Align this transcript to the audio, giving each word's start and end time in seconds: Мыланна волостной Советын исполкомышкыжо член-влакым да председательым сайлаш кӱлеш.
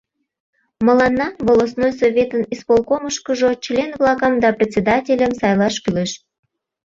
Мыланна 0.85 1.27
волостной 1.45 1.91
Советын 1.99 2.43
исполкомышкыжо 2.53 3.49
член-влакым 3.65 4.33
да 4.43 4.49
председательым 4.59 5.31
сайлаш 5.39 5.75
кӱлеш. 5.83 6.11